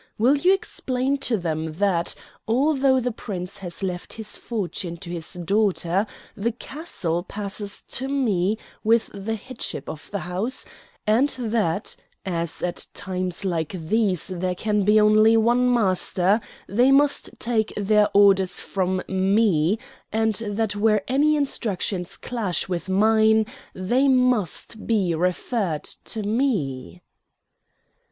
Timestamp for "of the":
9.87-10.17